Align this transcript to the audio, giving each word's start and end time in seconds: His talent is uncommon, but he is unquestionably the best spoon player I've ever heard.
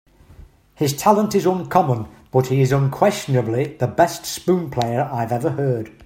His 0.73 0.93
talent 0.97 1.35
is 1.35 1.45
uncommon, 1.45 2.07
but 2.31 2.47
he 2.47 2.61
is 2.61 2.71
unquestionably 2.71 3.75
the 3.77 3.85
best 3.85 4.25
spoon 4.25 4.71
player 4.71 5.03
I've 5.13 5.31
ever 5.31 5.51
heard. 5.51 5.95